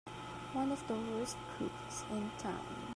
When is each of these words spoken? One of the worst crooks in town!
One 0.53 0.71
of 0.71 0.87
the 0.87 0.95
worst 0.95 1.37
crooks 1.55 2.03
in 2.09 2.31
town! 2.39 2.87